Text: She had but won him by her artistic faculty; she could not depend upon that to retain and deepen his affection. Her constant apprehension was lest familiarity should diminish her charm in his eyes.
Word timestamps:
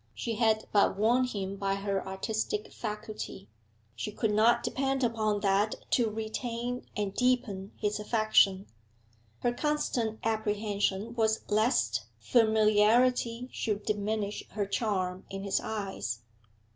She 0.15 0.37
had 0.37 0.65
but 0.71 0.97
won 0.97 1.25
him 1.25 1.57
by 1.57 1.75
her 1.75 2.03
artistic 2.07 2.73
faculty; 2.73 3.49
she 3.95 4.11
could 4.11 4.31
not 4.31 4.63
depend 4.63 5.03
upon 5.03 5.41
that 5.41 5.75
to 5.91 6.09
retain 6.09 6.87
and 6.97 7.13
deepen 7.13 7.71
his 7.77 7.99
affection. 7.99 8.65
Her 9.41 9.53
constant 9.53 10.17
apprehension 10.23 11.13
was 11.13 11.41
lest 11.49 12.07
familiarity 12.19 13.47
should 13.51 13.83
diminish 13.85 14.43
her 14.53 14.65
charm 14.65 15.23
in 15.29 15.43
his 15.43 15.59
eyes. 15.59 16.21